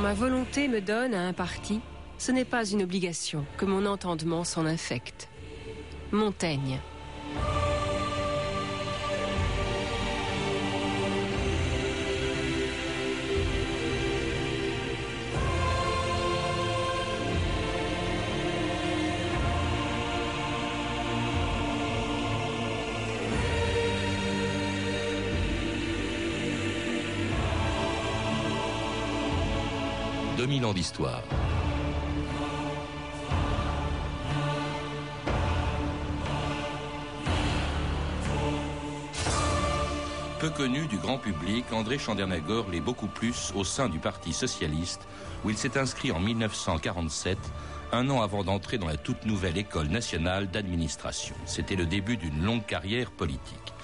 [0.00, 1.80] ma volonté me donne à un parti,
[2.18, 5.28] ce n'est pas une obligation que mon entendement s'en infecte.
[6.10, 6.78] Montaigne.
[30.74, 31.22] D'histoire.
[40.40, 45.06] Peu connu du grand public, André Chandernagor l'est beaucoup plus au sein du Parti socialiste,
[45.44, 47.36] où il s'est inscrit en 1947,
[47.92, 51.34] un an avant d'entrer dans la toute nouvelle École nationale d'administration.
[51.44, 53.74] C'était le début d'une longue carrière politique.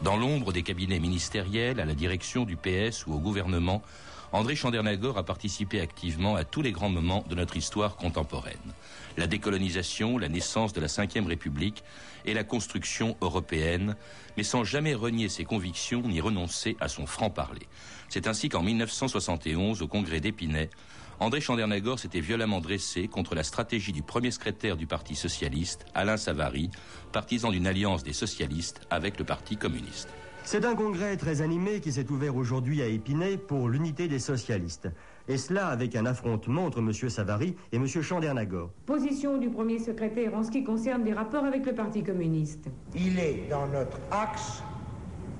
[0.00, 3.82] Dans l'ombre des cabinets ministériels, à la direction du PS ou au gouvernement,
[4.32, 8.74] André Chandernagor a participé activement à tous les grands moments de notre histoire contemporaine.
[9.16, 11.84] La décolonisation, la naissance de la Ve République
[12.24, 13.96] et la construction européenne,
[14.36, 17.66] mais sans jamais renier ses convictions ni renoncer à son franc-parler.
[18.08, 20.70] C'est ainsi qu'en 1971, au congrès d'Épinay,
[21.18, 26.18] André Chandernagor s'était violemment dressé contre la stratégie du premier secrétaire du Parti socialiste, Alain
[26.18, 26.70] Savary,
[27.12, 30.08] partisan d'une alliance des socialistes avec le Parti communiste.
[30.46, 34.88] C'est un congrès très animé qui s'est ouvert aujourd'hui à Épinay pour l'unité des socialistes.
[35.26, 36.92] Et cela avec un affrontement entre M.
[36.92, 37.88] Savary et M.
[37.88, 38.70] Chandernagor.
[38.86, 42.68] Position du premier secrétaire en ce qui concerne les rapports avec le Parti communiste.
[42.94, 44.62] Il est dans notre axe,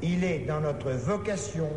[0.02, 1.68] il est dans notre vocation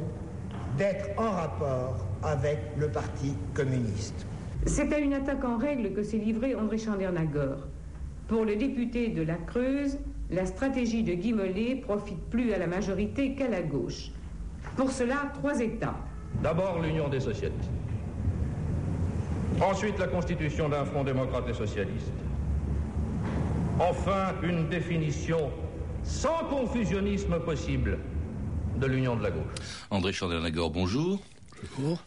[0.75, 4.25] d'être en rapport avec le Parti communiste.
[4.65, 7.67] C'est à une attaque en règle que s'est livré André Chandernagor.
[8.27, 12.67] Pour le député de la Creuse, la stratégie de Guy Mollet profite plus à la
[12.67, 14.11] majorité qu'à la gauche.
[14.75, 15.95] Pour cela, trois États.
[16.43, 17.69] D'abord l'Union des socialistes.
[19.61, 22.13] Ensuite, la constitution d'un front démocrate et socialiste.
[23.79, 25.49] Enfin, une définition
[26.03, 27.97] sans confusionnisme possible
[28.77, 29.41] de l'union de la gauche.
[29.89, 31.19] André Chandernagor, bonjour.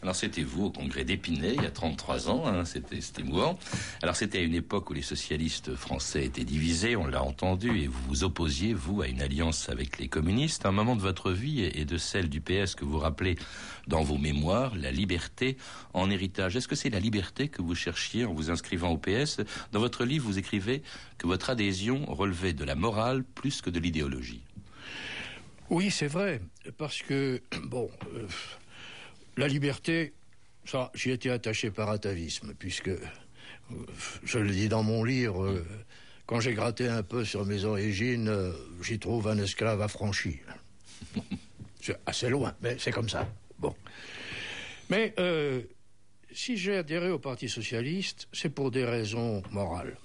[0.01, 3.57] Alors c'était vous au congrès d'Épinay il y a 33 ans, hein, c'était émouvant.
[4.01, 7.87] Alors c'était à une époque où les socialistes français étaient divisés, on l'a entendu, et
[7.87, 10.65] vous vous opposiez, vous, à une alliance avec les communistes.
[10.65, 13.35] Un moment de votre vie et de celle du PS que vous rappelez
[13.87, 15.57] dans vos mémoires, la liberté
[15.93, 16.55] en héritage.
[16.55, 19.41] Est-ce que c'est la liberté que vous cherchiez en vous inscrivant au PS
[19.71, 20.83] Dans votre livre, vous écrivez
[21.17, 24.43] que votre adhésion relevait de la morale plus que de l'idéologie.
[25.69, 26.41] Oui, c'est vrai,
[26.77, 27.89] parce que, bon...
[28.15, 28.27] Euh,
[29.37, 30.13] la liberté,
[30.65, 32.99] ça, j'y étais attaché par atavisme, puisque, euh,
[34.23, 35.65] je le dis dans mon livre, euh,
[36.25, 38.51] quand j'ai gratté un peu sur mes origines, euh,
[38.81, 40.39] j'y trouve un esclave affranchi.
[41.81, 43.27] c'est assez loin, mais c'est comme ça.
[43.59, 43.75] Bon.
[44.89, 45.13] Mais
[46.31, 49.97] si j'ai adhéré au Parti socialiste, c'est pour des raisons morales.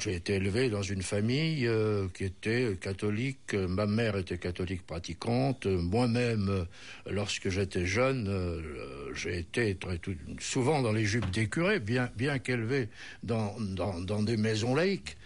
[0.00, 3.54] J'ai été élevé dans une famille euh, qui était catholique.
[3.54, 5.66] Ma mère était catholique pratiquante.
[5.66, 6.64] Moi-même, euh,
[7.10, 9.98] lorsque j'étais jeune, euh, j'ai été très,
[10.40, 12.88] souvent dans les jupes des curés, bien, bien qu'élevé
[13.22, 15.16] dans, dans, des maisons laïques.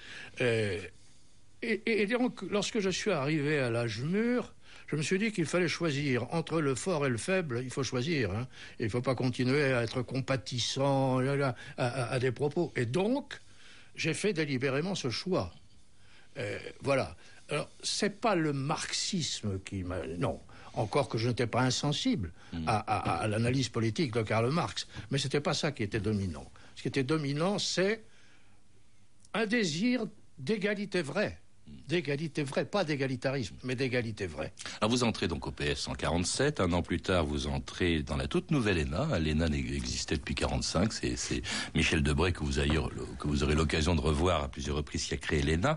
[0.41, 0.81] Et,
[1.63, 4.55] et, donc, lorsque je suis arrivé à l'âge mûr,
[4.87, 7.61] je me suis dit qu'il fallait choisir entre le fort et le faible.
[7.65, 8.31] Il faut choisir.
[8.31, 8.47] Hein.
[8.79, 12.73] Il ne faut pas continuer à être compatissant à, à des propos.
[12.77, 13.41] Et donc,
[13.95, 15.53] j'ai fait délibérément ce choix.
[16.39, 17.17] Euh, voilà.
[17.49, 20.07] Alors, c'est pas le marxisme qui m'a.
[20.19, 20.41] Non.
[20.75, 22.65] Encore que je n'étais pas insensible hmm.
[22.67, 24.87] à, l'analyse politique de Karl Marx.
[25.11, 26.51] Mais c'était pas ça qui était dominant.
[26.77, 28.05] Ce qui était dominant, c'est
[29.35, 30.07] un désir
[30.39, 31.42] d'égalité vraie
[31.89, 34.53] d'égalité vraie, pas d'égalitarisme, mais d'égalité vraie.
[34.81, 38.17] Alors vous entrez donc au PS en 47, un an plus tard vous entrez dans
[38.17, 39.19] la toute nouvelle ENA.
[39.19, 41.43] L'ENA existait depuis 45, c'est
[41.75, 42.33] Michel vous,
[43.19, 45.77] que vous aurez l'occasion de revoir à plusieurs reprises qui a créé l'ENA.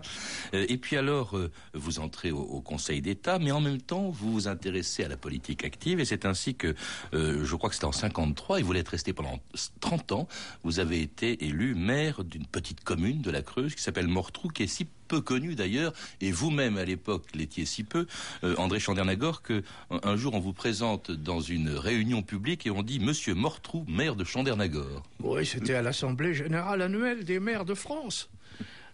[0.54, 4.32] Euh, et puis alors euh, vous entrez au, Conseil d'État, mais en même temps vous
[4.32, 6.74] vous intéressez à la politique active et c'est ainsi que,
[7.14, 9.38] euh, je crois que c'était en 53, et vous l'êtes resté pendant
[9.80, 10.28] 30 ans,
[10.64, 14.64] vous avez été élu maire d'une petite commune de la Creuse qui s'appelle Mortrou, qui
[14.64, 18.06] est si peu connu d'ailleurs, et vous-même à l'époque l'étiez si peu,
[18.44, 22.82] euh, André Chandernagor, que un jour on vous présente dans une réunion publique et on
[22.82, 25.02] dit Monsieur Mortrou, maire de Chandernagor.
[25.20, 28.28] Oui, c'était à l'Assemblée générale annuelle des maires de France.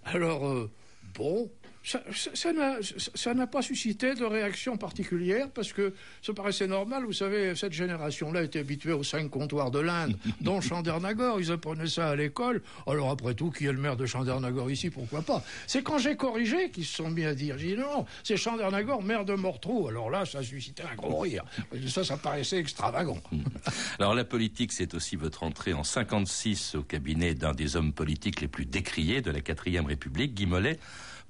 [0.05, 0.71] Alors, euh,
[1.15, 1.51] bon,
[1.85, 5.93] ça n'a pas suscité de réaction particulière parce que
[6.23, 7.05] ça paraissait normal.
[7.05, 11.41] Vous savez, cette génération-là était habituée aux cinq comptoirs de l'Inde, dont Chandernagor.
[11.41, 12.63] Ils apprenaient ça à l'école.
[12.87, 14.91] Alors après tout, qui est le maire de Chandernagor ici?
[14.91, 15.43] Pourquoi pas?
[15.67, 17.59] C'est quand j'ai corrigé qu'ils se sont mis à dire.
[17.59, 19.89] J'ai dit non, c'est Chandernagor, maire de Mortrou.
[19.89, 21.45] Alors là, ça suscitait un gros rire.
[21.89, 23.21] Ça, ça paraissait extravagant.
[23.99, 28.41] Alors la politique, c'est aussi votre entrée en 56 au cabinet d'un des hommes politiques
[28.41, 30.79] les plus décriés de la quatrième République, Guy Mollet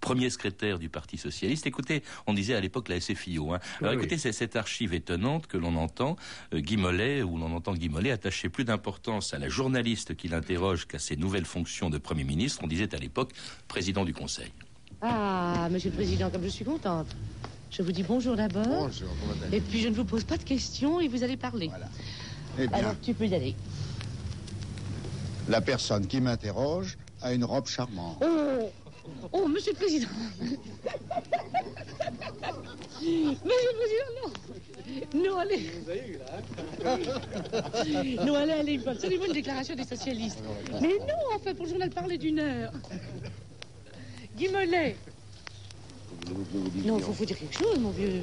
[0.02, 1.66] premier secrétaire du Parti socialiste.
[1.66, 3.54] Écoutez, on disait à l'époque la SFIO.
[3.54, 3.60] Hein.
[3.80, 6.16] Alors écoutez, c'est cette archive étonnante que l'on entend
[6.52, 10.28] euh, Guy Mollet, où l'on entend Guy Mollet attacher plus d'importance à la journaliste qui
[10.28, 12.60] l'interroge qu'à ses nouvelles fonctions de Premier ministre.
[12.62, 13.32] On disait à l'époque
[13.68, 14.52] président du Conseil.
[15.00, 17.16] Ah, Monsieur le Président, comme je suis contente.
[17.70, 18.66] Je vous dis bonjour d'abord.
[18.66, 19.08] Bonjour,
[19.52, 21.68] Et puis je ne vous pose pas de questions et vous allez parler.
[21.68, 21.88] Voilà.
[22.58, 23.54] Eh bien, Alors tu peux y aller.
[25.48, 28.18] la personne qui m'interroge a une robe charmante.
[28.20, 28.68] Oh
[29.32, 30.08] Oh, Monsieur le Président
[33.00, 34.30] Monsieur le Président, non
[35.24, 35.70] Non, allez
[38.24, 40.38] Non, allez, allez, absolument une déclaration des socialistes.
[40.80, 42.72] Mais non, enfin, pour le journal parler d'une heure.
[44.36, 44.96] Guy Mollet
[46.84, 48.22] Non, il faut vous dire quelque chose, mon vieux.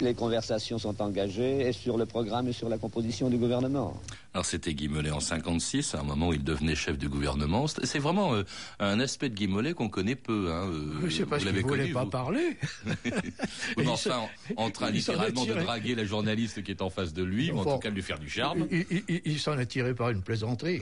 [0.00, 4.00] Les conversations sont engagées et sur le programme et sur la composition du gouvernement.
[4.34, 7.66] Alors c'était Guy Mollet en 56, à un moment où il devenait chef du gouvernement.
[7.66, 8.42] C'est vraiment euh,
[8.80, 10.52] un aspect de Guy Mollet qu'on connaît peu.
[10.52, 12.58] Hein, euh, sais pas qu'il ne voulait pas parler.
[13.78, 17.22] mais enfin, en, en train littéralement de draguer la journaliste qui est en face de
[17.22, 18.66] lui, ou en tout cas de lui faire du charme.
[18.70, 20.80] Il, s'en est tiré par une plaisanterie.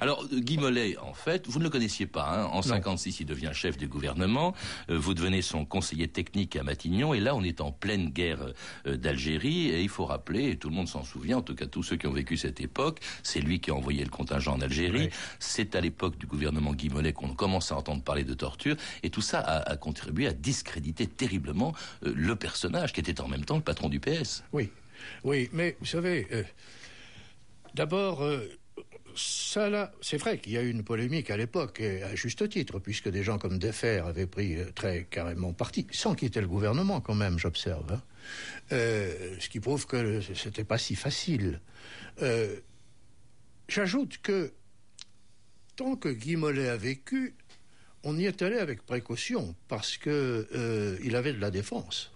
[0.00, 2.28] Alors, Guy Mollet, en fait, vous ne le connaissiez pas.
[2.28, 2.44] Hein.
[2.52, 4.54] En 56, il devient chef du gouvernement.
[4.90, 7.14] Euh, vous devenez son conseiller technique à Matignon.
[7.14, 8.52] Et là, on est en pleine guerre
[8.86, 9.68] euh, d'Algérie.
[9.68, 11.96] Et il faut rappeler, et tout le monde s'en souvient, en tout cas tous ceux
[11.96, 15.10] qui ont vécu cette époque, c'est lui qui a envoyé le contingent en Algérie.
[15.38, 18.76] C'est à l'époque du gouvernement Guy Mollet qu'on commence à entendre parler de torture.
[19.02, 21.74] Et tout ça a, contribué à discréditer terriblement
[22.04, 24.44] euh, le personnage qui était en même temps le patron du PS.
[24.52, 24.70] Oui,
[25.24, 26.26] oui, mais vous savez,
[27.74, 28.22] d'abord
[29.16, 33.08] c'est vrai qu'il y a eu une polémique à l'époque, et à juste titre, puisque
[33.08, 37.14] des gens comme Defer avaient pris euh, très carrément parti, sans quitter le gouvernement quand
[37.14, 37.92] même, j'observe.
[37.92, 38.02] Hein.
[38.72, 41.60] Euh, ce qui prouve que c'était pas si facile.
[42.22, 42.56] Euh,
[43.68, 44.52] j'ajoute que
[45.76, 47.34] tant que Guy Mollet a vécu,
[48.02, 52.12] on y est allé avec précaution parce que il avait de la défense.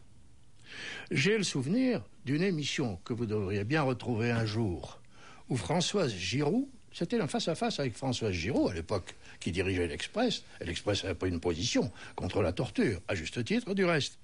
[1.10, 5.00] J'ai le souvenir d'une émission que vous devriez bien retrouver un jour,
[5.48, 6.68] où Françoise Giroud
[6.98, 10.42] c'était un face-à-face avec François Giraud à l'époque, qui dirigeait l'Express.
[10.60, 14.18] Et l'Express avait pris une position contre la torture, à juste titre du reste.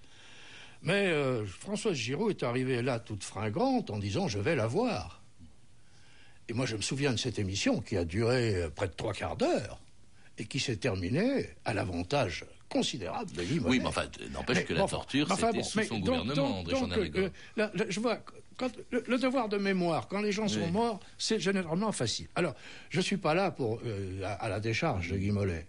[0.82, 5.22] Mais euh, Françoise Giraud est arrivée là toute fringante en disant je vais la voir.
[6.48, 9.12] Et moi je me souviens de cette émission qui a duré euh, près de trois
[9.12, 9.80] quarts d'heure
[10.36, 15.28] et qui s'est terminée à l'avantage considérable de Oui, mais enfin, n'empêche que la torture,
[15.32, 18.18] c'était sous son gouvernement, André euh, Je vois,
[18.90, 22.28] le, devoir de mémoire, quand les gens sont morts, c'est généralement facile.
[22.34, 22.54] Alors,
[22.90, 25.66] je ne suis pas là pour, euh, à, la décharge de Guy Mollet.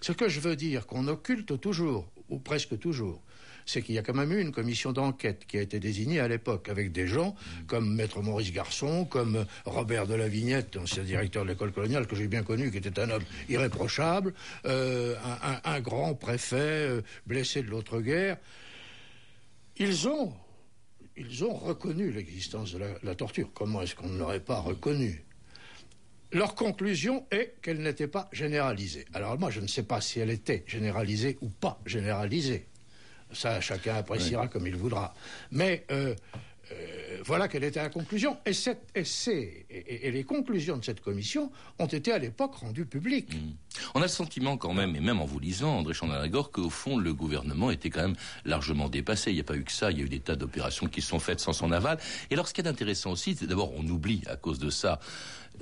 [0.00, 3.22] Ce que je veux dire, qu'on occulte toujours, ou presque toujours,
[3.66, 6.28] c'est qu'il y a quand même eu une commission d'enquête qui a été désignée à
[6.28, 7.66] l'époque avec des gens mm.
[7.66, 12.16] comme Maître Maurice Garçon, comme Robert de la Vignette, ancien directeur de l'école coloniale que
[12.16, 14.32] j'ai bien connu, qui était un homme irréprochable,
[14.66, 15.16] euh,
[15.64, 18.36] un, grand préfet euh, blessé de l'autre guerre.
[19.78, 20.32] Ils ont
[21.16, 23.50] ils ont reconnu l'existence de la, torture.
[23.54, 25.24] Comment est-ce qu'on ne l'aurait pas reconnu
[26.32, 29.06] Leur conclusion est qu'elle n'était pas généralisée.
[29.14, 32.66] Alors moi, je ne sais pas si elle était généralisée ou pas généralisée.
[33.32, 35.14] Ça, chacun appréciera comme il voudra.
[35.50, 36.14] Mais euh,
[36.72, 38.36] euh, voilà quelle était la conclusion.
[38.46, 38.52] Et,
[39.70, 43.34] et, les conclusions de cette commission ont été à l'époque rendues publiques.
[43.34, 43.54] Mmh.
[43.94, 46.96] On a le sentiment quand même, et même en vous lisant, André Chandernagor, qu'au fond,
[46.96, 49.30] le gouvernement était quand même largement dépassé.
[49.30, 51.02] Il n'y a pas eu que ça, il y a eu des tas d'opérations qui
[51.02, 51.98] se sont faites sans son aval.
[52.30, 55.00] Et alors, ce qui est intéressant aussi, c'est d'abord, on oublie à cause de ça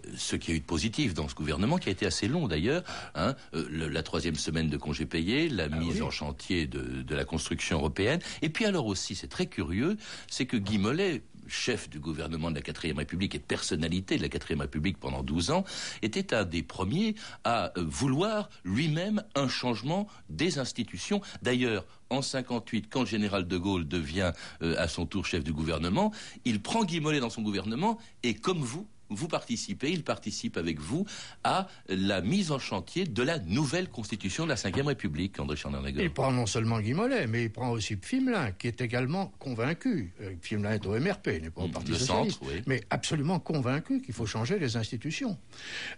[0.07, 2.49] euh, ce qui a eu de positif dans ce gouvernement, qui a été assez long
[2.49, 2.83] d'ailleurs,
[3.15, 7.15] hein, euh, la troisième semaine de congés payés, la ah mise en chantier de, de,
[7.15, 8.21] la construction européenne.
[8.43, 9.97] Et puis alors aussi, c'est très curieux,
[10.29, 14.29] c'est que Guy Mollet, chef du gouvernement de la quatrième République et personnalité de la
[14.29, 15.65] quatrième République pendant 12 ans,
[16.03, 21.21] était un des premiers à euh, vouloir lui-même un changement des institutions.
[21.43, 26.13] D'ailleurs, en 58, quand le général de Gaulle devient à son tour chef du gouvernement,
[26.45, 30.81] il prend Guy Mollet dans son gouvernement et, comme vous, vous participez, il participe avec
[30.81, 31.07] vous
[31.45, 36.03] à la mise en chantier de la nouvelle constitution de la Ve République, André Chandernagor.
[36.03, 40.13] Il prend non seulement Guy Mollet, mais il prend aussi Pfimelin, qui est également convaincu.
[40.21, 42.63] Euh, Pfimelin est au MRP, n'est pas au Mm, Parti le Socialiste, centre, oui.
[42.67, 45.39] mais absolument convaincu qu'il faut changer les institutions.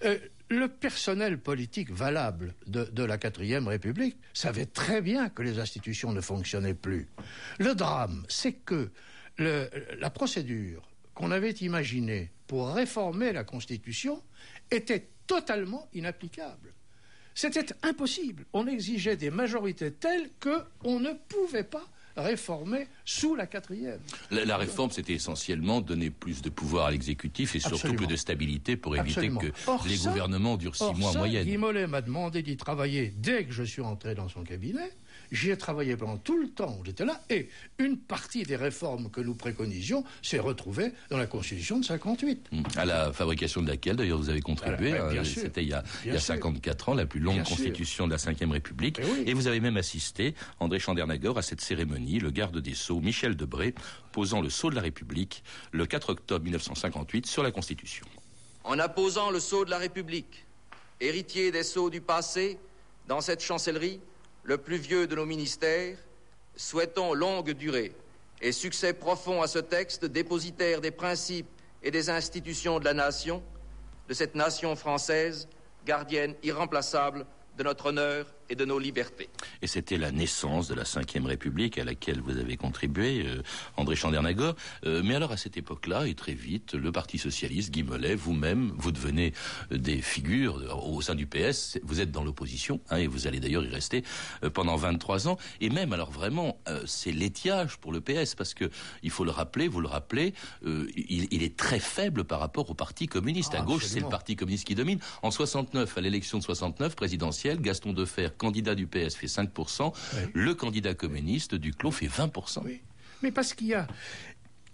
[0.04, 5.58] Euh, le personnel politique valable de, de la quatrième République savait très bien que les
[5.58, 7.08] institutions ne fonctionnaient plus.
[7.58, 8.90] Le drame, c'est que
[9.38, 10.82] le- la procédure
[11.16, 14.22] qu'on avait imaginée pour réformer la Constitution
[14.70, 16.72] était totalement inapplicable.
[17.34, 18.44] C'était impossible.
[18.52, 21.84] On exigeait des majorités telles qu'on ne pouvait pas
[22.16, 24.00] réformer sous la quatrième.
[24.30, 27.98] La, la réforme, c'était essentiellement donner plus de pouvoir à l'exécutif et surtout Absolument.
[27.98, 29.40] plus de stabilité pour éviter Absolument.
[29.40, 31.44] que Or, les ça- gouvernements durent six mois en moyenne.
[31.46, 34.90] Guy Mollet m'a demandé d'y travailler dès que je suis entré dans son cabinet.
[35.32, 39.10] J'y ai travaillé pendant tout le temps où j'étais là, et une partie des réformes
[39.10, 42.48] que nous préconisions s'est retrouvée dans la Constitution de 58.
[42.52, 42.62] Mm.
[42.76, 44.92] À la fabrication de laquelle, d'ailleurs, vous avez contribué.
[44.92, 45.24] Euh.
[45.24, 46.34] C'était il y a, il y a sûr.
[46.34, 47.56] 54 ans, la plus longue Bien sûr.
[47.56, 48.98] constitution de la Ve République.
[49.00, 49.24] Eh oui.
[49.26, 53.36] Et vous avez même assisté, André Chandernagor, à cette cérémonie, le garde des Sceaux, Michel
[53.36, 53.74] Debré,
[54.12, 55.42] posant le sceau de la République
[55.72, 58.06] le 4 octobre 1958 sur la Constitution.
[58.64, 60.44] En apposant le sceau de la République,
[61.00, 62.58] héritier des sceaux du passé,
[63.06, 64.00] dans cette chancellerie,
[64.46, 65.98] le plus vieux de nos ministères,
[66.54, 67.92] souhaitons longue durée
[68.40, 71.48] et succès profond à ce texte dépositaire des principes
[71.82, 73.42] et des institutions de la nation,
[74.08, 75.48] de cette nation française,
[75.84, 77.26] gardienne irremplaçable
[77.58, 79.28] de notre honneur et de nos libertés.
[79.62, 83.42] Et c'était la naissance de la Ve République à laquelle vous avez contribué, euh,
[83.76, 84.54] André Chandernagor.
[84.84, 88.72] Euh, mais alors à cette époque-là, et très vite, le Parti Socialiste, Guy Mollet, vous-même,
[88.76, 89.32] vous devenez
[89.72, 91.78] euh, des figures au sein du PS.
[91.82, 94.04] Vous êtes dans l'opposition, hein, et vous allez d'ailleurs y rester
[94.42, 95.38] euh, pendant 23 ans.
[95.60, 98.70] Et même, alors vraiment, euh, c'est l'étiage pour le PS, parce que
[99.02, 100.34] il faut le rappeler, vous le rappelez,
[100.64, 103.52] euh, il, il est très faible par rapport au Parti communiste.
[103.54, 104.06] Ah, à gauche, c'est le.
[104.06, 105.00] Parti communiste qui domine.
[105.22, 109.92] En 69, à l'élection de 69 présidentielle, Gaston Defer, candidat du PS, fait 5%.
[110.34, 112.62] Le candidat communiste, Duclos, fait 20%.
[112.64, 112.80] Oui.
[113.22, 113.86] Mais parce qu'il y a,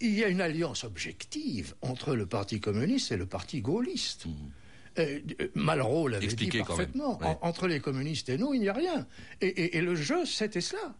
[0.00, 4.24] il y a une alliance objective entre le Parti communiste et le Parti gaulliste.
[4.98, 7.18] Euh, euh, Malraux l'avait dit parfaitement.
[7.20, 7.26] Ouais.
[7.26, 9.06] En- entre les communistes et nous, il n'y a rien.
[9.40, 10.94] Et, et- et le jeu, c'était cela.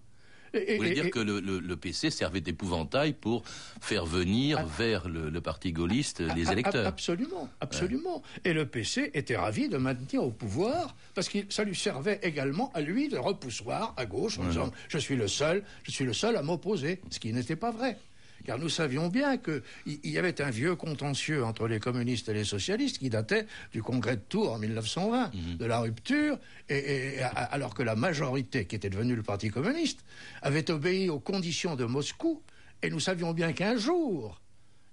[0.55, 3.43] Et- Vous voulez et- dire et- que le, le- le PC servait d'épouvantail pour
[3.81, 8.23] faire venir vers le, le parti gaulliste les A- a- électeurs Absolument, absolument.
[8.45, 12.71] Et le PC était ravi de maintenir au pouvoir parce que ça lui servait également
[12.75, 16.13] à lui de repoussoir à gauche en disant je suis le seul, je suis le
[16.13, 17.99] seul à m'opposer, ce qui n'était pas vrai.
[18.45, 22.35] Car nous savions bien qu'il il y avait un vieux contentieux entre les communistes et
[22.35, 27.15] les socialistes qui datait du congrès de Tours en 1920, de la rupture, et, et-
[27.19, 30.01] et- alors que la majorité, qui était devenue le Parti communiste,
[30.43, 32.43] avait obéi aux conditions de Moscou,
[32.83, 34.41] et nous savions bien qu'un jour,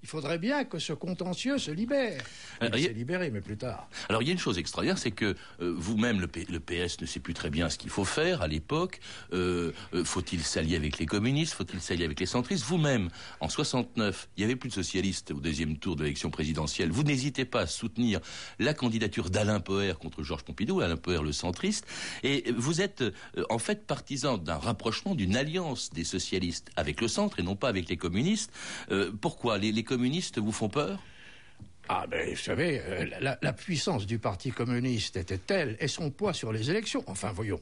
[0.01, 2.21] il faudrait bien que ce contentieux se libère.
[2.59, 3.89] Alors, Il il y a- s'est libéré, mais plus tard.
[4.07, 7.01] Alors il y a une chose extraordinaire, c'est que euh, vous-même, le, P- le PS
[7.01, 8.99] ne sait plus très bien ce qu'il faut faire à l'époque.
[9.33, 11.53] Euh, euh, faut-il s'allier avec les communistes?
[11.53, 12.63] Faut-il s'allier avec les centristes?
[12.65, 16.91] Vous-même, en 69, il y avait plus de socialistes au deuxième tour de l'élection présidentielle.
[16.91, 18.19] Vous n'hésitez pas à soutenir
[18.59, 21.85] la candidature d'Alain Poher contre Georges Pompidou, Alain Poher le centriste,
[22.23, 23.11] et vous êtes euh,
[23.49, 27.67] en fait partisan d'un rapprochement, d'une alliance des socialistes avec le centre et non pas
[27.69, 28.51] avec les communistes.
[28.91, 29.57] Euh, pourquoi?
[29.57, 30.99] Les, les communistes vous font peur?
[31.89, 36.11] Ah, ben, vous savez, euh, la, la puissance du Parti communiste était telle, et son
[36.11, 37.03] poids sur les élections.
[37.07, 37.59] Enfin, voyons.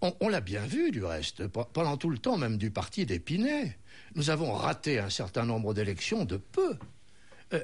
[0.00, 3.06] On, on l'a bien vu, du reste, pe- pendant tout le temps même du parti
[3.06, 3.76] d'Épinay.
[4.14, 6.76] Nous avons raté un certain nombre d'élections de peu.
[7.52, 7.60] Euh,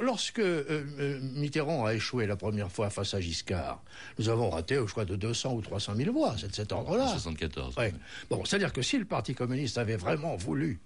[0.00, 3.82] lorsque euh, Mitterrand a échoué la première fois face à Giscard,
[4.18, 7.06] nous avons raté, je crois, de 200 ou 300 000 voix, c'est de cet ordre-là.
[7.08, 7.76] 74.
[7.76, 7.92] Ouais.
[8.30, 10.80] Bon, c'est-à-dire que si le Parti communiste avait vraiment voulu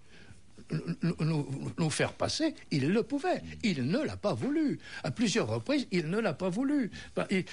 [1.79, 3.43] nous, faire passer, il le pouvait.
[3.63, 4.79] Il ne l'a pas voulu.
[5.03, 6.91] À plusieurs reprises, il ne l'a pas voulu.
[7.17, 7.45] Ben, il,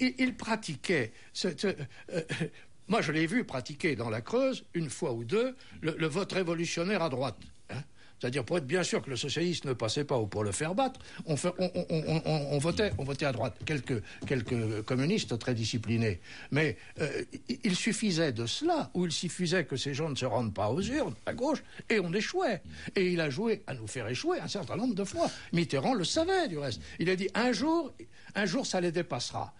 [0.00, 1.12] il- pratiquait.
[1.44, 2.22] euh,
[2.88, 6.32] moi, je l'ai vu pratiquer dans la Creuse, une fois ou deux, le, le vote
[6.32, 7.38] révolutionnaire à droite.
[7.70, 7.82] hein.
[8.20, 10.74] C'est-à-dire, pour être bien sûr que le socialiste ne passait pas ou pour le faire
[10.74, 13.56] battre, on, fait- on- on- on- on- on votait, on votait à droite.
[13.64, 16.20] Quelques, quelques communistes très disciplinés.
[16.50, 17.22] Mais euh,
[17.64, 20.82] il- suffisait de cela, ou il suffisait que ces gens ne se rendent pas aux
[20.82, 22.60] urnes, à gauche, et on échouait.
[22.96, 25.30] Et il a joué à nous faire échouer un certain nombre de fois.
[25.52, 26.80] Mitterrand le savait, du reste.
[26.98, 27.92] Il a dit, un jour,
[28.34, 29.54] un jour, ça les dépassera.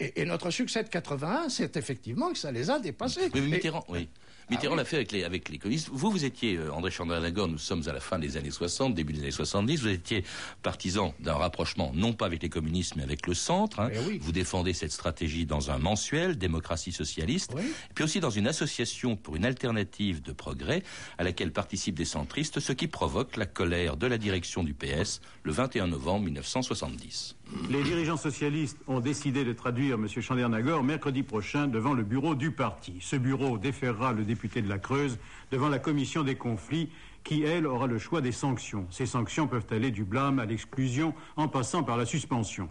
[0.00, 3.28] Et, et notre succès de 81, c'est effectivement que ça les a dépassés.
[3.34, 3.58] Oui, mais
[4.02, 4.08] Et-
[4.50, 4.56] Mitterrand, oui.
[4.56, 5.88] Mitterrand l'a fait avec les, avec les communistes.
[5.92, 9.12] Vous, vous étiez, euh, André Chandranagor, nous sommes à la fin des années 60, début
[9.12, 10.24] des années 70, vous étiez
[10.62, 13.80] partisan d'un rapprochement, non pas avec les communistes, mais avec le centre.
[13.80, 13.90] Hein.
[13.92, 18.46] Eh Vous défendez cette stratégie dans un mensuel, démocratie socialiste, et puis aussi dans une
[18.46, 20.82] association pour une alternative de progrès,
[21.18, 25.20] à laquelle participent des centristes, ce qui provoque la colère de la direction du PS
[25.42, 27.37] le 21 novembre 1970.
[27.70, 30.06] Les dirigeants socialistes ont décidé de traduire M.
[30.08, 32.96] Chandernagor mercredi prochain devant le bureau du parti.
[33.00, 35.18] Ce bureau déférera le député de la Creuse
[35.50, 36.90] devant la commission des conflits
[37.24, 38.86] qui, elle, aura le choix des sanctions.
[38.90, 42.68] Ces sanctions peuvent aller du blâme à l'exclusion en passant par la suspension.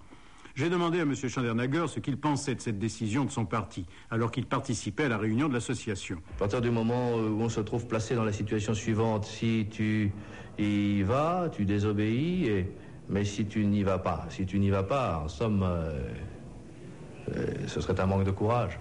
[0.55, 1.13] J'ai demandé à M.
[1.15, 5.17] Chandernagor ce qu'il pensait de cette décision de son parti, alors qu'il participait à la
[5.19, 6.17] réunion de l'association.
[6.36, 10.12] À partir du moment où on se trouve placé dans la situation suivante, si tu
[10.57, 12.67] y vas, tu désobéis, et-
[13.10, 16.00] mais si tu n'y vas pas, si tu n'y vas pas, en somme, euh,
[17.36, 18.80] euh, ce serait un manque de courage.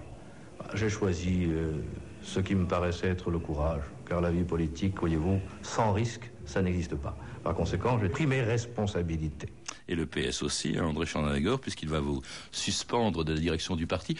[0.73, 1.73] J'ai choisi euh,
[2.21, 6.61] ce qui me paraissait être le courage, car la vie politique, voyez-vous, sans risque, ça
[6.61, 7.15] n'existe pas.
[7.43, 9.49] Par conséquent, j'ai pris mes responsabilités.
[9.87, 13.87] Et le PS aussi, hein, André Chandranagor, puisqu'il va vous suspendre de la direction du
[13.87, 14.17] parti.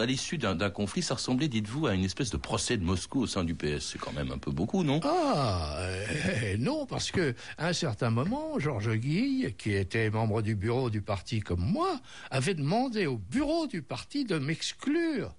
[0.00, 3.26] À l'issue d'un conflit, ça ressemblait, dites-vous, à une espèce de procès de Moscou au
[3.26, 3.90] sein du PS.
[3.92, 5.00] C'est quand même un peu beaucoup, non?
[5.04, 10.54] Ah, euh, non, parce que à un certain moment, Georges Guille, qui était membre du
[10.54, 15.34] bureau du parti comme moi, avait demandé au bureau du parti de m'exclure.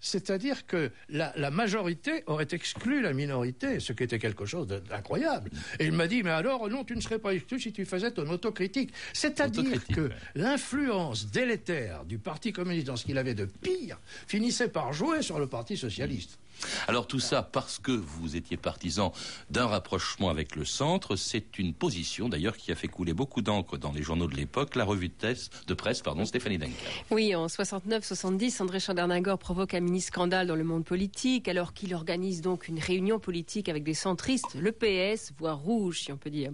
[0.00, 5.50] C'est-à-dire que la, la majorité aurait exclu la minorité, ce qui était quelque chose d'incroyable.
[5.78, 8.10] Et il m'a dit, mais alors, non, tu ne serais pas exclu si tu faisais
[8.10, 8.92] ton autocritique.
[9.12, 10.14] C'est-à-dire que ouais.
[10.34, 15.38] l'influence délétère du Parti communiste dans ce qu'il avait de pire finissait par jouer sur
[15.38, 16.38] le Parti socialiste.
[16.88, 19.12] Alors tout ça parce que vous étiez partisan
[19.50, 23.78] d'un rapprochement avec le centre, c'est une position d'ailleurs qui a fait couler beaucoup d'encre
[23.78, 25.34] dans les journaux de l'époque, la revue de,
[25.66, 26.72] de presse, pardon, Stéphanie Duncan.
[27.10, 32.40] Oui, en 69-70, André Chandernagor provoque un mini-scandale dans le monde politique, alors qu'il organise
[32.40, 36.52] donc une réunion politique avec des centristes, le PS, voire rouge, si on peut dire.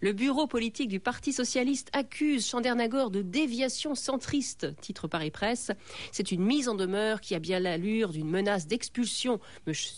[0.00, 5.70] Le bureau politique du Parti socialiste accuse Chandernagor de déviation centriste, titre Paris Presse.
[6.12, 9.40] C'est une mise en demeure qui a bien l'allure d'une menace d'expulsion.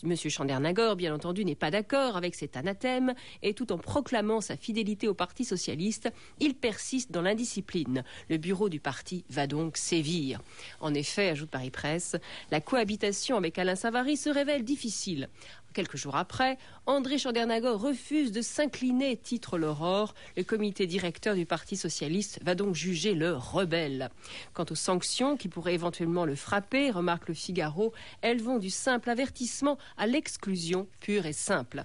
[0.03, 4.57] Monsieur Chandernagor, bien entendu, n'est pas d'accord avec cet anathème, et tout en proclamant sa
[4.57, 6.11] fidélité au Parti socialiste,
[6.41, 8.05] il persiste dans l'indiscipline.
[8.29, 10.41] Le bureau du parti va donc sévir.
[10.81, 12.17] En effet, ajoute Paris Presse,
[12.51, 15.29] la cohabitation avec Alain Savary se révèle difficile.
[15.77, 16.57] Quelques jours après,
[16.87, 20.15] André Chandernagor refuse de s'incliner, titre l'Aurore.
[20.35, 24.09] Le comité directeur du Parti socialiste va donc juger le rebelle.
[24.55, 27.93] Quant aux sanctions qui pourraient éventuellement le frapper, remarque le Figaro,
[28.23, 31.85] elles vont du simple avertissement à l'exclusion pure et simple.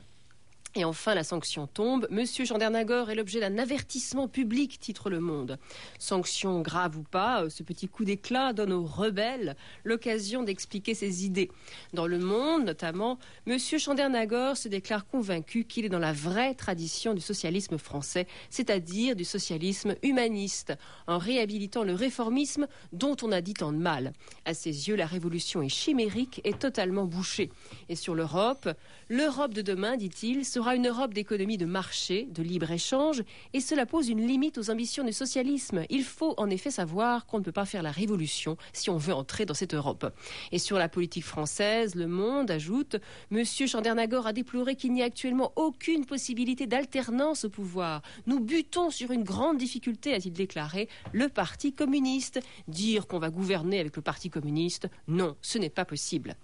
[0.73, 2.07] Et enfin, la sanction tombe.
[2.09, 5.59] Monsieur Chandernagor est l'objet d'un avertissement public, titre Le Monde.
[5.99, 11.25] Sanction grave ou pas, euh, ce petit coup d'éclat donne aux rebelles l'occasion d'expliquer ses
[11.25, 11.51] idées.
[11.93, 17.13] Dans Le Monde, notamment, Monsieur Chandernagor se déclare convaincu qu'il est dans la vraie tradition
[17.13, 20.73] du socialisme français, c'est-à-dire du socialisme humaniste,
[21.05, 24.13] en réhabilitant le réformisme dont on a dit tant de mal.
[24.45, 27.49] À ses yeux, la révolution est chimérique et totalement bouchée.
[27.89, 28.69] Et sur l'Europe,
[29.09, 34.09] l'Europe de demain, dit-il, sera une Europe d'économie de marché, de libre-échange, et cela pose
[34.09, 35.85] une limite aux ambitions du socialisme.
[35.89, 39.15] Il faut en effet savoir qu'on ne peut pas faire la révolution si on veut
[39.15, 40.05] entrer dans cette Europe.
[40.51, 42.97] Et sur la politique française, Le Monde ajoute
[43.31, 48.03] Monsieur Chandernagor a déploré qu'il n'y a actuellement aucune possibilité d'alternance au pouvoir.
[48.27, 52.39] Nous butons sur une grande difficulté, a-t-il déclaré, le Parti communiste.
[52.67, 56.35] Dire qu'on va gouverner avec le Parti communiste, non, ce n'est pas possible.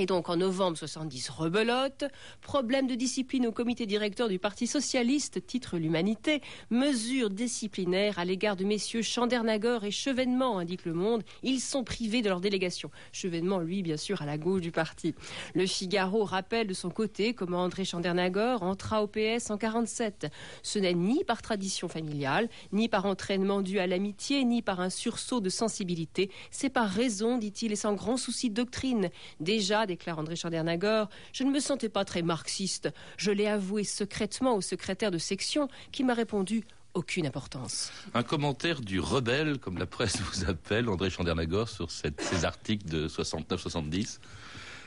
[0.00, 2.04] Et donc en novembre 70, rebelote,
[2.40, 8.54] problème de discipline au comité directeur du Parti socialiste, titre l'Humanité, mesures disciplinaires à l'égard
[8.54, 12.92] de messieurs Chandernagor et Chevènement, indique le Monde, ils sont privés de leur délégation.
[13.10, 15.16] Chevènement, lui, bien sûr, à la gauche du parti.
[15.56, 20.28] Le Figaro rappelle de son côté comment André Chandernagor entra au PS en 47.
[20.62, 24.90] Ce n'est ni par tradition familiale, ni par entraînement dû à l'amitié, ni par un
[24.90, 26.30] sursaut de sensibilité.
[26.52, 29.10] C'est par raison, dit-il, et sans grand souci de doctrine.
[29.40, 32.90] Déjà, déclare André Chandernagor, je ne me sentais pas très marxiste.
[33.16, 37.92] Je l'ai avoué secrètement au secrétaire de section qui m'a répondu aucune importance.
[38.14, 43.08] Un commentaire du rebelle, comme la presse vous appelle, André Chandernagor, sur ces articles de
[43.08, 44.20] 69-70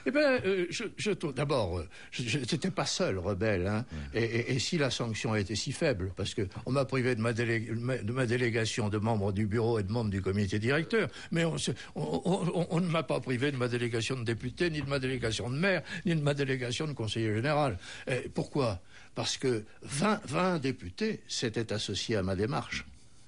[0.06, 3.68] Eh bien, euh, je, d'abord, euh, je n'étais pas seul rebelle.
[3.68, 6.86] Hein, et, et- et si la sanction a été si faible, parce que on m'a
[6.86, 7.60] privé de ma, délé-
[8.04, 11.58] de ma délégation de membre du bureau et de membre du comité directeur, mais on,
[11.58, 14.90] se- on- on- on ne m'a pas privé de ma délégation de député, ni de
[14.90, 17.78] ma délégation de maire, ni de ma délégation de conseiller général.
[18.08, 18.82] Et pourquoi?
[19.16, 22.86] Parce que 20, 20 députés s'étaient associés à ma démarche.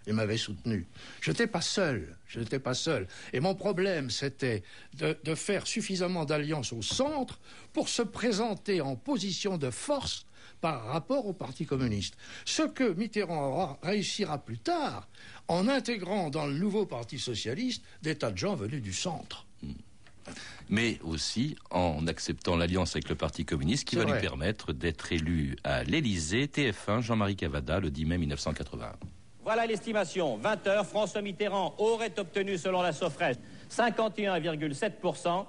[0.07, 0.87] Et m'avait soutenu.
[1.21, 3.07] Je n'étais pas seul, je n'étais pas seul.
[3.31, 4.63] Et mon problème, c'était
[4.97, 7.39] de, de faire suffisamment d'alliances au centre
[7.73, 10.25] pour se présenter en position de force
[10.61, 12.15] par rapport au Parti communiste.
[12.45, 15.09] Ce que Mitterrand réussira plus tard
[15.49, 19.45] en intégrant dans le nouveau Parti socialiste des tas de gens venus du centre.
[20.69, 25.57] mais aussi en acceptant l'alliance avec le Parti communiste qui va lui permettre d'être élu
[25.65, 28.93] à l'Élysée, TF1, Jean-Marie Cavada, le 10 mai 1981.
[29.43, 30.37] Voilà l'estimation.
[30.37, 33.35] 20 heures, François Mitterrand aurait obtenu, selon la Sofres,
[33.69, 35.45] 51,7%.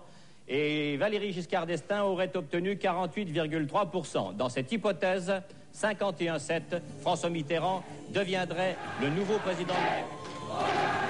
[0.48, 4.36] Et Valérie Giscard d'Estaing aurait obtenu 48,3%.
[4.36, 5.32] Dans cette hypothèse,
[5.74, 11.03] 51,7, François Mitterrand deviendrait le nouveau président de la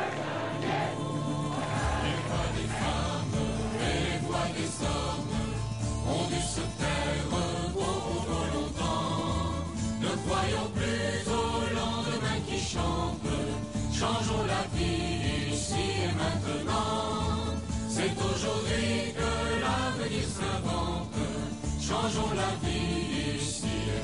[14.05, 17.57] Changeons la vie ici et maintenant.
[17.89, 19.31] C'est aujourd'hui que
[19.65, 21.19] l'avenir s'invente.
[21.81, 24.04] Changeons la vie ici et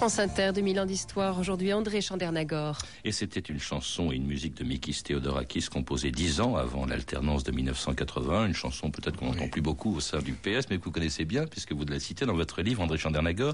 [0.00, 1.38] France Inter, 2000 ans d'histoire.
[1.38, 2.78] Aujourd'hui, André Chandernagor.
[3.04, 7.44] Et c'était une chanson et une musique de Mikis Theodorakis composée dix ans avant l'alternance
[7.44, 8.46] de 1980.
[8.46, 11.26] Une chanson peut-être qu'on n'entend plus beaucoup au sein du PS, mais que vous connaissez
[11.26, 13.52] bien puisque vous la citez dans votre livre, André Chandernagor.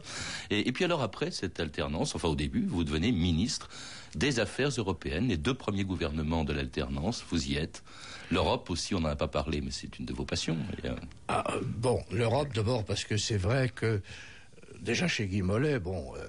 [0.50, 3.68] Et, et puis alors après cette alternance, enfin au début, vous devenez ministre
[4.14, 7.82] des Affaires européennes, les deux premiers gouvernements de l'alternance, vous y êtes.
[8.30, 10.58] L'Europe aussi, on n'en a pas parlé, mais c'est une de vos passions.
[10.84, 10.94] Et, euh,
[11.26, 14.00] Ah, euh, bon, l'Europe d'abord parce que c'est vrai que euh,
[14.80, 16.26] déjà chez Guy Mollet, bon, euh,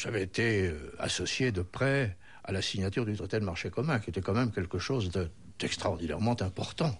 [0.00, 4.10] j'avais été euh, associé de près à la signature du traité de marché commun, qui
[4.10, 6.98] était quand même quelque chose de- d'extraordinairement important.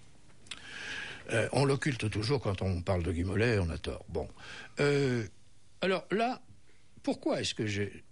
[1.33, 4.05] Euh, on l'occulte toujours quand on parle de Guy Mollet, on a tort.
[4.09, 4.29] Bon,
[4.81, 5.25] Euh,
[5.81, 6.43] alors là,
[7.03, 8.05] pourquoi est-ce que j'ai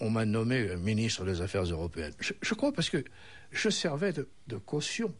[0.00, 2.14] on, m'a nommé ministre des Affaires européennes?
[2.20, 3.04] Je, crois parce que
[3.50, 5.12] je servais de, de caution.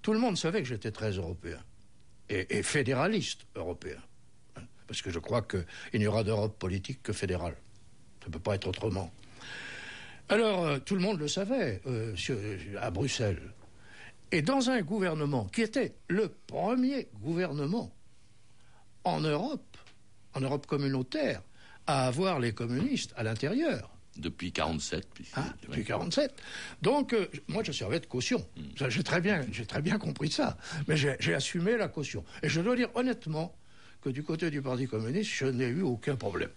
[0.00, 1.58] Tout le monde savait que j'étais très européen
[2.28, 3.98] et, et fédéraliste européen.
[4.56, 7.56] Hein, Parce que je crois qu'il n'y aura d'Europe politique que fédérale.
[8.24, 9.12] Ça ne peut pas être autrement.
[10.30, 12.38] Alors, euh, tout le monde le savait euh, sur-
[12.80, 13.52] à Bruxelles.
[14.32, 17.92] Et dans un gouvernement qui était le premier gouvernement
[19.04, 19.76] en Europe,
[20.32, 21.42] en Europe communautaire,
[21.86, 23.90] à avoir les communistes à l'intérieur.
[24.16, 25.06] depuis 47.
[25.12, 26.32] puis- Hein, depuis 47.
[26.82, 28.46] Donc, euh, moi, je servais de caution.
[28.78, 30.56] Ça, J'ai très bien, j'ai très bien compris ça.
[30.86, 32.24] Mais j'ai j'ai assumé la caution.
[32.44, 33.54] Et je dois dire honnêtement
[34.00, 36.50] que du côté du Parti communiste, je n'ai eu aucun problème.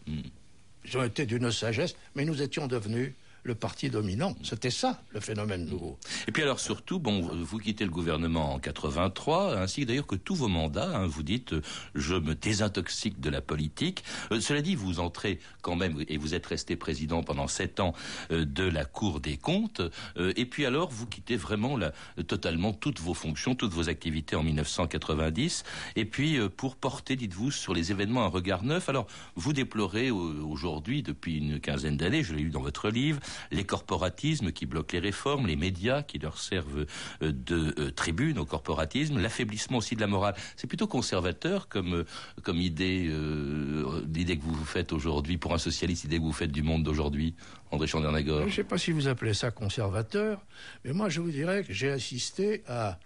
[0.87, 3.13] Ils ont été d'une sagesse, mais nous étions devenus
[3.47, 4.35] le parti dominant.
[4.43, 5.97] C'était ça, le phénomène nouveau.
[6.27, 10.35] Et puis alors surtout, bon, vous quittez le gouvernement en 83, ainsi d'ailleurs que tous
[10.35, 11.61] vos mandats, hein, vous dites euh,
[11.95, 14.03] je me désintoxique de la politique.
[14.31, 17.93] Euh, cela dit, vous entrez quand même, et vous êtes resté président pendant sept ans
[18.31, 19.81] euh, de la Cour des comptes,
[20.17, 21.93] et puis alors vous quittez vraiment la-
[22.27, 25.63] totalement toutes vos fonctions, toutes vos activités en 1990,
[25.95, 28.89] et puis pour porter, dites-vous, sur les événements un regard neuf.
[28.89, 33.19] Alors vous déplorez aujourd'hui, depuis une quinzaine d'années, je l'ai lu dans votre livre,
[33.51, 36.85] les corporatismes qui bloquent les réformes, les médias qui leur servent
[37.21, 40.35] euh, de euh, tribune au corporatisme, l'affaiblissement aussi de la morale.
[40.55, 42.03] C'est plutôt conservateur comme, euh,
[42.43, 46.63] comme idée, euh, que vous faites aujourd'hui, pour un socialiste, l'idée que vous faites du
[46.63, 47.35] monde d'aujourd'hui,
[47.71, 48.41] André Chandernagor.
[48.41, 50.41] Je ne sais pas si vous appelez ça conservateur,
[50.83, 52.99] mais moi je vous dirais que j'ai assisté à,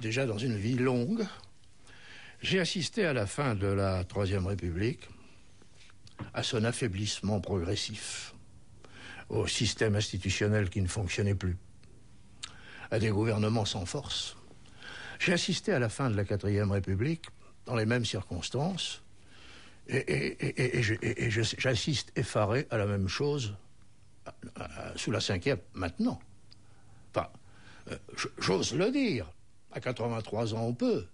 [0.00, 1.24] déjà dans une vie longue,
[2.42, 5.08] j'ai assisté à la fin de la Troisième République
[6.32, 8.33] à son affaiblissement progressif,
[9.28, 11.56] au système institutionnel qui ne fonctionnait plus,
[12.90, 14.36] à des gouvernements sans force.
[15.18, 17.26] J'ai assisté à la fin de la Quatrième République
[17.66, 19.02] dans les mêmes circonstances,
[19.86, 23.54] et, et- et- j'assiste effaré à la même chose
[24.96, 26.18] sous la cinquième maintenant.
[27.14, 27.28] Enfin,
[27.90, 27.96] euh,
[28.38, 29.30] j'ose le dire.
[29.72, 31.06] À 83 ans, on peut.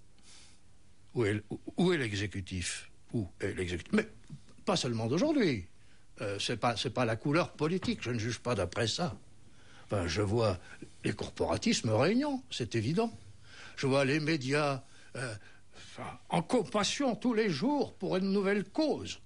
[1.14, 2.90] Où est l'exécutif?
[3.12, 3.92] Où est l'exécutif?
[3.92, 4.06] Mais
[4.64, 5.66] pas seulement d'aujourd'hui.
[6.20, 8.00] Euh, c'est pas pas la couleur politique.
[8.02, 9.16] Je ne juge pas d'après ça.
[9.86, 10.58] Enfin, je vois
[11.04, 13.12] les corporatismes régnant, c'est évident.
[13.76, 14.82] Je vois les médias
[15.16, 15.34] euh,
[16.28, 19.20] en compassion tous les jours pour une nouvelle cause.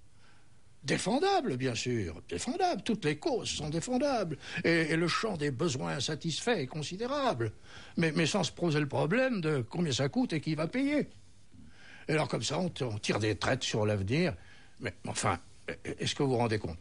[0.84, 2.82] Défendable, bien sûr, défendable.
[2.82, 4.36] Toutes les causes sont défendables.
[4.64, 7.52] Et, le champ des besoins insatisfaits est considérable.
[7.96, 11.08] Mais, sans se poser le problème de combien ça coûte et qui va payer.
[12.06, 14.34] Et alors comme ça, on, on tire des traites sur l'avenir.
[14.80, 15.38] Mais enfin,
[15.84, 16.78] est-ce que vous vous rendez compte?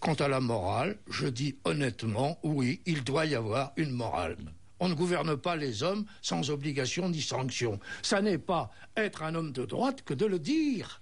[0.00, 4.36] Quant à la morale, je dis honnêtement, oui, il doit y avoir une morale.
[4.78, 7.80] On ne gouverne pas les hommes sans obligation ni sanction.
[8.02, 11.00] Ça n'est pas être un homme de droite que de le dire.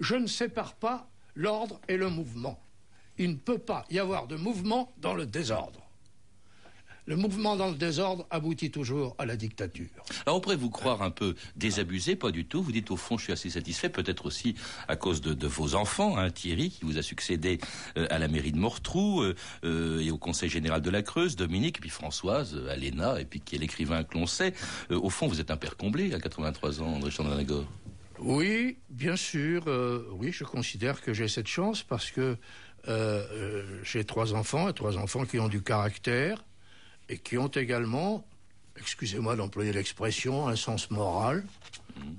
[0.00, 2.62] Je ne sépare pas l'ordre et le mouvement.
[3.18, 5.81] Il ne peut pas y avoir de mouvement dans le désordre.
[7.06, 9.88] Le mouvement dans le désordre aboutit toujours à la dictature.
[10.24, 12.62] Alors on pourrait vous croire un peu désabusé, pas du tout.
[12.62, 14.54] Vous dites au fond, je suis assez satisfait, peut-être aussi
[14.86, 17.58] à cause de, de vos enfants, hein, Thierry, qui vous a succédé
[17.96, 19.34] euh, à la mairie de Mortrou euh,
[19.64, 23.20] euh, et au conseil général de la Creuse, Dominique, et puis Françoise, euh, à l'ENA,
[23.20, 24.54] et puis qui est l'écrivain que l'on sait.
[24.92, 27.64] Euh, au fond, vous êtes un père comblé à 83 ans, André Chandranagor.
[28.20, 29.64] Oui, bien sûr.
[29.66, 32.36] euh, oui, je considère que j'ai cette chance parce que
[33.84, 36.44] j'ai trois enfants, et trois enfants qui ont du caractère
[37.12, 38.26] et qui ont également,
[38.78, 41.44] excusez-moi d'employer l'expression, un sens moral,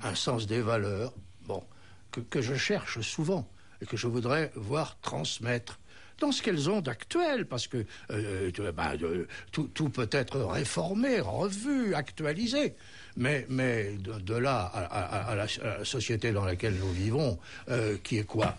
[0.03, 1.12] un sens des valeurs,
[1.47, 1.63] bon,
[2.12, 3.49] que, que je cherche souvent
[3.82, 5.79] et que je voudrais voir transmettre
[6.19, 11.19] dans ce qu'elles ont d'actuel, parce que euh, ben, de- tout, tout peut être réformé,
[11.19, 12.75] revu, actualisé.
[13.17, 16.91] Mais, mais de, de là à, à- à la, à la société dans laquelle nous
[16.93, 18.56] vivons, euh, qui est quoi?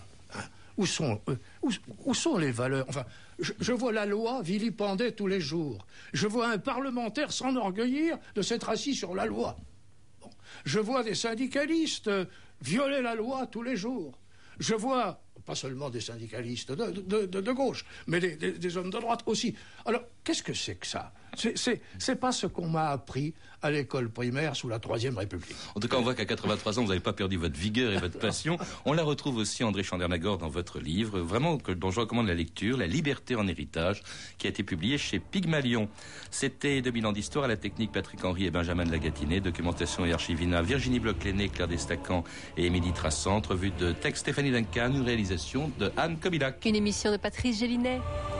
[0.76, 1.37] Où, sont, euh,
[2.04, 2.87] où, sont les valeurs?
[2.88, 3.04] Enfin,
[3.38, 5.87] je, vois la loi vilipendée tous les jours.
[6.12, 9.56] Je vois un parlementaire s'enorgueillir de s'être assis sur la loi.
[10.64, 12.24] Je vois des syndicalistes euh,
[12.62, 14.18] violer la loi tous les jours.
[14.58, 19.54] Je vois, pas seulement des syndicalistes de, gauche, mais des hommes de droite aussi.
[19.84, 21.12] Alors, qu'est-ce que c'est que ça?
[21.36, 25.56] C'est- pas ce qu'on m'a appris à l'école primaire sous la Troisième République.
[25.74, 27.98] En tout cas, on voit qu'à 83 ans, vous n'avez pas perdu votre vigueur et
[27.98, 28.58] votre passion.
[28.84, 32.34] On la retrouve aussi, André Chandernagor, dans votre livre, vraiment, que, dont je recommande la
[32.34, 34.02] lecture, La liberté en héritage,
[34.38, 35.88] qui a été publié chez Pygmalion.
[36.30, 40.62] C'était 2000 ans d'histoire à la technique Patrick Henry et Benjamin de documentation et archivina
[40.62, 42.24] Virginie Bloch-Léné, Claire Destacan
[42.56, 46.64] et Émilie Trassant, revue de texte Stéphanie Duncan, une réalisation de Anne Kobilac.
[46.64, 48.00] Une émission de Patrice Gélinet.